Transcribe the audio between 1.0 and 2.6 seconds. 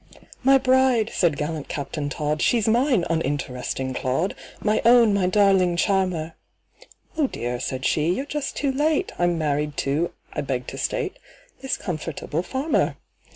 said gallant CAPTAIN TODD,